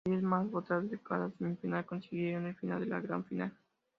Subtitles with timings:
[0.03, 3.53] Los diez más votados de cada semifinal consiguieron el pase a la gran final.